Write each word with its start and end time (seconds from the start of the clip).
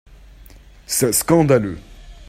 C’est 0.87 1.11
scandaleux! 1.11 1.77